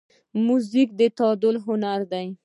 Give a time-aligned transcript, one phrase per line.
[0.45, 2.27] موزیک د تعادل هنر دی.